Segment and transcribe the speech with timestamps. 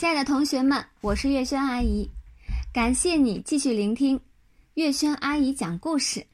[0.00, 2.10] 亲爱的同学们，我是月轩阿姨，
[2.72, 4.18] 感谢你继续聆听
[4.72, 6.26] 月轩阿姨讲故事。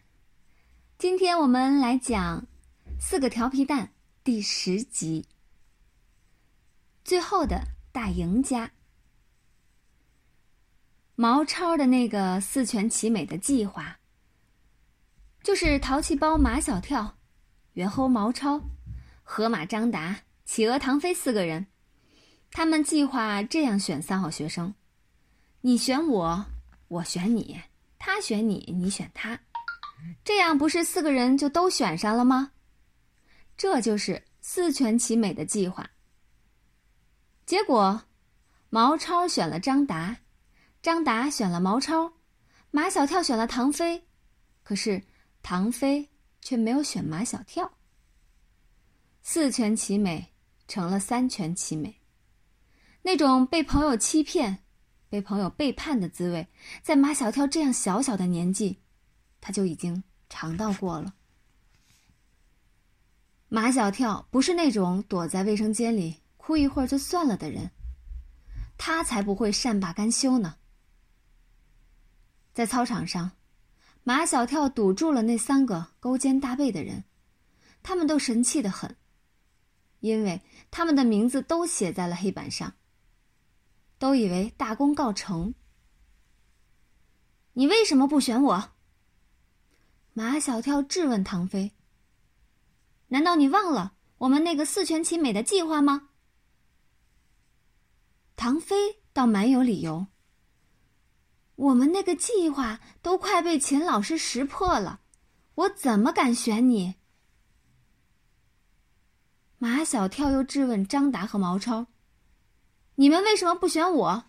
[0.99, 2.41] 今天我们来讲
[3.00, 3.87] 《四个调皮蛋》
[4.23, 5.26] 第十集，
[7.05, 7.60] 最后的
[7.91, 8.71] 大赢家。
[11.16, 13.98] 毛超的那个四全其美的计划，
[15.42, 17.18] 就是淘气包马小跳、
[17.72, 18.62] 猿猴毛超、
[19.24, 21.66] 河马张达、企鹅唐飞四个人。
[22.57, 24.72] 他们计划这样选三好学生：
[25.61, 26.43] 你选我，
[26.89, 27.61] 我选你，
[27.99, 29.39] 他选你，你选他，
[30.25, 32.53] 这样不是四个人就都选上了吗？
[33.59, 35.87] 这就是四全其美的计划。
[37.45, 38.03] 结果，
[38.71, 40.16] 毛超选了张达，
[40.80, 42.11] 张达选了毛超，
[42.71, 44.02] 马小跳选了唐飞，
[44.63, 45.02] 可是
[45.43, 46.09] 唐飞
[46.41, 47.71] 却没有选马小跳。
[49.23, 50.33] 四全其美
[50.66, 51.95] 成了三全其美。
[53.06, 54.65] 那种被朋友欺骗、
[55.09, 56.48] 被朋友背叛的滋味，
[56.82, 58.80] 在马小跳这样小小的年纪，
[59.40, 61.15] 他就已经尝到过了。
[63.46, 67.70] 马小跳不是那种躲在卫生间里哭一会儿就算了的人，
[68.76, 70.56] 他才不会善罢甘休呢。
[72.52, 73.30] 在操场上，
[74.02, 77.04] 马小跳堵住了那三个勾肩搭背的人，
[77.84, 78.96] 他们都神气的很，
[80.00, 82.74] 因为他们的名字都写在了黑板上。
[83.98, 85.55] 都以为大功告成。
[87.55, 88.72] 你为什么不选我？
[90.12, 91.72] 马小跳质问唐飞。
[93.08, 96.11] 难道你忘了我们那个四全其美的计划吗？
[98.34, 100.06] 唐飞倒蛮有理由。
[101.55, 105.00] 我们那个计划都快被秦老师识破了，
[105.55, 106.97] 我怎么敢选你？
[109.56, 111.86] 马小跳又质问张达和毛超。
[112.97, 114.25] 你们为什么不选我？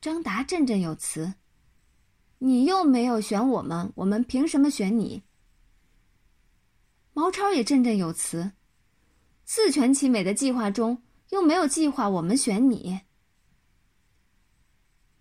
[0.00, 1.34] 张达振振有词
[2.38, 5.22] ：“你又没有选我们，我们凭什么选你？”
[7.14, 8.52] 毛超也振振有词
[9.44, 13.00] ：“四全其美的计划中又没有计划我们选你。”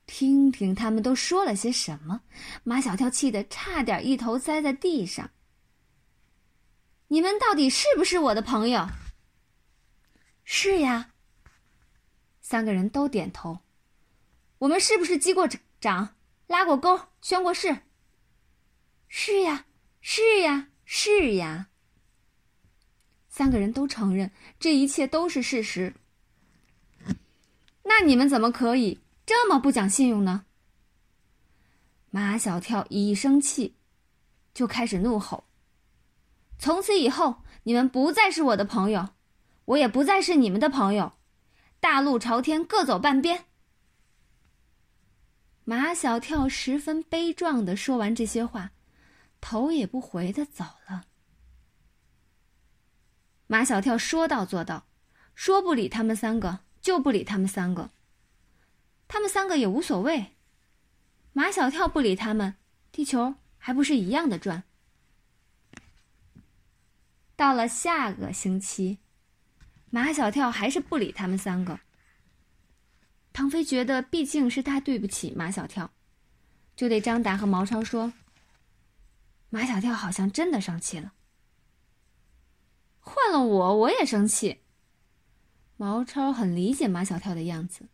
[0.06, 2.22] 听听他们都说了些什么，
[2.64, 5.30] 马小跳气得差点一头栽在地上。
[7.08, 8.88] 你们到底是不是我的朋友？
[10.50, 11.12] 是呀，
[12.40, 13.60] 三个人都点头。
[14.60, 15.46] 我们是不是击过
[15.82, 16.16] 掌、
[16.48, 17.80] 拉过钩、宣过誓？
[19.10, 19.66] 是呀，
[20.00, 21.68] 是呀，是呀。
[23.28, 25.94] 三个人都承认这一切都是事实。
[27.84, 30.46] 那你们怎么可以这么不讲信用呢？
[32.10, 33.76] 马小跳一生气，
[34.54, 35.44] 就开始怒吼
[36.58, 39.10] ：“从此以后，你们不再是我的朋友。”
[39.68, 41.14] 我也不再是你们的朋友，
[41.82, 43.46] 大路朝天，各走半边。
[45.66, 48.72] 马小跳十分悲壮的说完这些话，
[49.42, 51.08] 头也不回的走了。
[53.48, 54.88] 马小跳说到做到，
[55.36, 57.90] 说不理他们三个就不理他们三个。
[59.10, 60.38] 他们三个也无所谓，
[61.34, 62.56] 马小跳不理他们，
[62.94, 64.64] 地球还不是一样的转。
[67.36, 69.00] 到了下个星期。
[69.98, 71.80] 马小跳还是不理他们三个。
[73.34, 75.92] 唐飞觉得毕竟是他对不起马小跳，
[76.76, 78.14] 就对张达和毛超说
[79.50, 81.14] ：“马小跳好像真的生气了。
[83.00, 84.62] 换了我，我也生气。”
[85.78, 87.90] 毛超很理解马小跳的样子。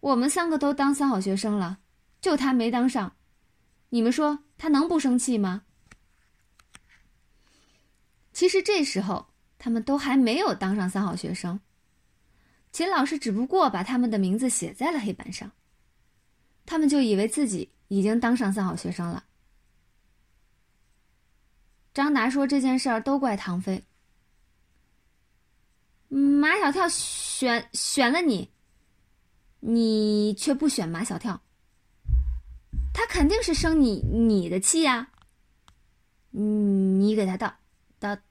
[0.00, 1.80] 我们三个都当三好学生了，
[2.22, 3.14] 就他没当上，
[3.90, 5.64] 你们说他能不生气吗？
[8.32, 9.33] 其实这时候。
[9.58, 11.58] 他们都还没有当上三好学生，
[12.70, 15.50] 秦老师只不过把他们的名字写在了黑板上，
[16.66, 19.24] 他们就以为自己已经当上三好学生了。
[21.94, 23.84] 张达说：“这件事儿都怪唐飞，
[26.08, 28.50] 马小跳选选了你，
[29.60, 31.40] 你却不选马小跳，
[32.92, 35.08] 他肯定是生你你的气呀。
[36.30, 37.54] 你给他道
[37.98, 38.22] 道道。”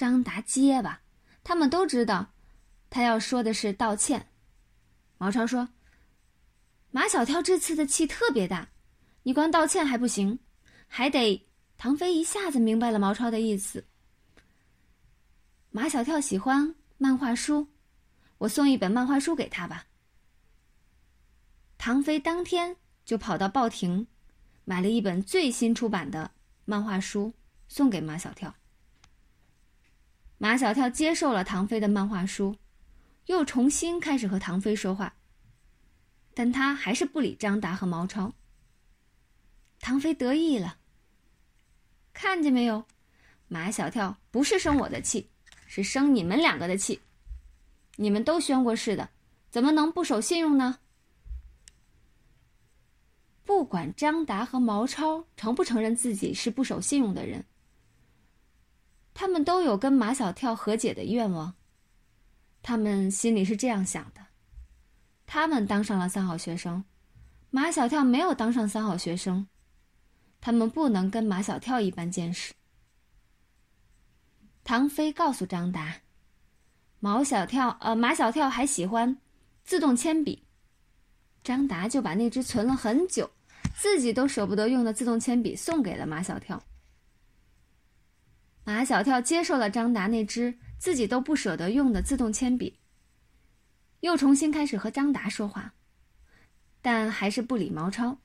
[0.00, 1.02] 张达结巴，
[1.44, 2.32] 他们都知道，
[2.88, 4.30] 他要说的是道歉。
[5.18, 5.68] 毛超说
[6.90, 8.70] ：“马小跳这次的气特别大，
[9.24, 10.38] 你光道歉还不行，
[10.88, 13.84] 还得……”唐飞一下子明白了毛超的意思。
[15.70, 17.68] 马小跳喜欢漫画书，
[18.38, 19.84] 我送一本漫画书给他吧。
[21.76, 22.74] 唐飞当天
[23.04, 24.06] 就跑到报亭，
[24.64, 26.30] 买了一本最新出版的
[26.64, 27.34] 漫画书，
[27.68, 28.54] 送给马小跳。
[30.42, 32.56] 马小跳接受了唐飞的漫画书，
[33.26, 35.14] 又重新开始和唐飞说话，
[36.32, 38.32] 但他还是不理张达和毛超。
[39.80, 40.78] 唐飞得意了，
[42.14, 42.86] 看见没有？
[43.48, 45.28] 马小跳不是生我的气，
[45.66, 46.98] 是生你们两个的气。
[47.96, 49.10] 你们都宣过誓的，
[49.50, 50.78] 怎么能不守信用呢？
[53.44, 57.44] 不管张达和毛超承不承认自己是不守信用的人，
[59.20, 61.52] 他们都有跟马小跳和解的愿望。
[62.62, 64.26] 他们心里是这样想的：
[65.26, 66.82] 他们当上了三好学生，
[67.50, 69.46] 马小跳没有当上三好学生，
[70.40, 72.54] 他们不能跟马小跳一般见识。
[74.64, 75.96] 唐飞告诉张达，
[76.98, 79.18] 毛小跳呃马小跳还喜欢
[79.62, 80.46] 自动铅笔，
[81.44, 83.30] 张达就把那支存了很久。
[83.76, 86.62] 自己都舍不得用的自动铅笔送给了马小跳。
[88.70, 92.78] 马小跳接受了张达那支自己都不舍得用的自动铅笔，
[93.98, 95.74] 又重新开始和张达说话，
[96.80, 98.16] 但还是不理毛超。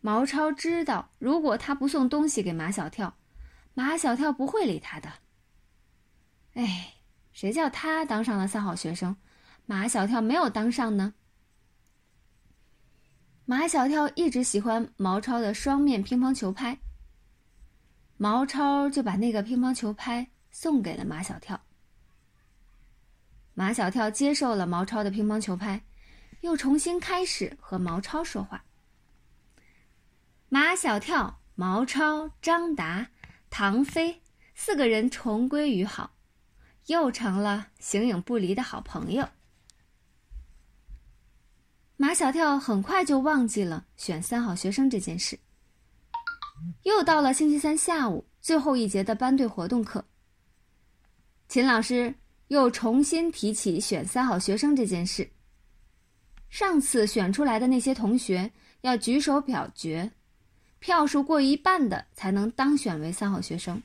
[0.00, 3.16] 毛超知道，如果他不送东西给马小跳，
[3.72, 5.12] 马小跳不会理他的。
[6.54, 6.94] 哎，
[7.32, 9.16] 谁叫他当上了三好学生，
[9.64, 11.14] 马小跳没有当上呢？
[13.44, 16.76] 马小跳一直喜欢毛超的双面乒乓球拍，
[18.18, 21.60] 毛超就把那个乒乓球拍送给了马小跳。
[23.54, 25.82] 马小跳接受了毛超的乒乓球拍，
[26.40, 28.64] 又重新开始和毛超说话。
[30.48, 33.08] 马小跳、毛超、张达、
[33.50, 34.22] 唐飞
[34.54, 36.14] 四个人重归于好，
[36.86, 39.28] 又成了形影不离的好朋友。
[41.96, 45.38] 马小跳很快就忘记了选三好学生这件事。
[46.82, 50.04] 又到了星期三下午最后一节的班队活动课，
[51.48, 52.14] 秦老师
[52.48, 55.30] 又重新提起选三好学生这件事。
[56.48, 60.12] 上次选出来的那些同学要举手表决，
[60.78, 63.82] 票数过一半的才能当选为三好学生。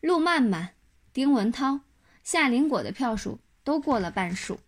[0.00, 0.74] 陆曼曼、
[1.12, 1.80] 丁文涛、
[2.22, 4.58] 夏林果的票数都过了半数。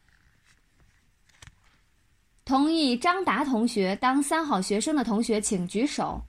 [2.50, 6.20] 同意张达同学当三好学生的同学，请举手。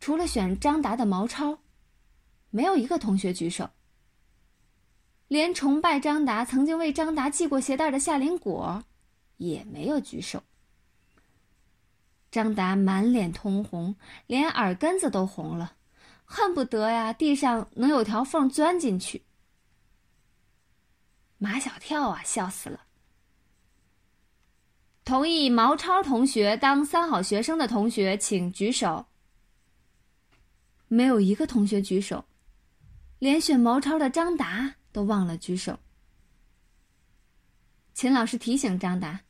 [0.00, 1.56] 除了选张达的毛超，
[2.50, 3.70] 没有一个同学举手。
[5.28, 8.82] 连崇拜张达、曾经为张达系过鞋带的夏林果，
[9.36, 10.42] 也没有举手。
[12.32, 13.94] 张达满脸通红，
[14.26, 15.74] 连耳根子都红了，
[16.24, 19.22] 恨不得呀地上能有条缝钻进去。
[21.38, 22.80] 马小跳啊，笑死了。
[25.10, 29.04] 同意毛超同学当三好学生的同学，请举手。
[30.86, 32.24] 没有一个同学举手，
[33.18, 35.76] 连选毛超的张达都忘了举手。
[37.92, 39.22] 秦老师提醒张达：“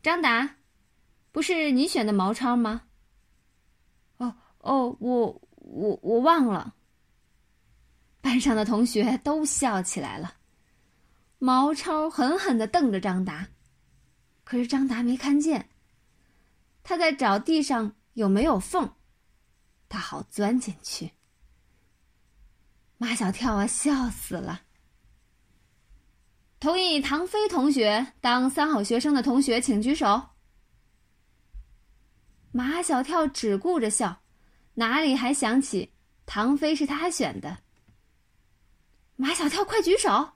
[0.00, 0.48] 张达，
[1.32, 2.82] 不是你选的毛超吗
[4.18, 6.72] ？”“哦哦，我我我忘了。”
[8.22, 10.34] 班上的同学都笑起来了。
[11.40, 13.48] 毛超狠狠的瞪着张达。
[14.48, 15.68] 可是张达没看见，
[16.82, 18.94] 他在找地上有没有缝，
[19.90, 21.12] 他好钻进去。
[22.96, 24.62] 马小跳啊，笑死了！
[26.58, 30.30] 同意唐飞同学当三好学生的同学，请举手。
[32.50, 34.22] 马小跳只顾着笑，
[34.72, 35.92] 哪里还想起
[36.24, 37.58] 唐飞是他选的？
[39.16, 40.30] 马小跳，快举手！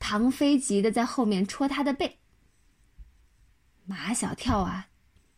[0.00, 2.18] 唐飞急得在后面戳他的背。
[3.92, 4.88] 马小跳啊，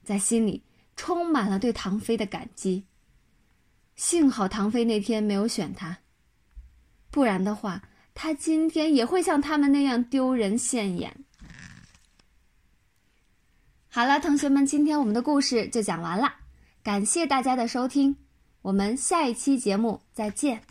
[0.05, 0.63] 在心里
[0.95, 2.85] 充满了对唐飞的感激。
[3.97, 5.99] 幸好唐飞那天没有选他，
[7.11, 7.83] 不然的话，
[8.15, 11.25] 他今天也会像他们那样丢人现眼。
[13.89, 16.33] 好了，同学们，今天我们的故事就讲完了，
[16.83, 18.17] 感谢大家的收听，
[18.63, 20.63] 我们下一期节目再见。